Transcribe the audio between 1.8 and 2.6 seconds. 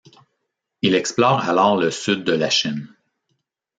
sud de la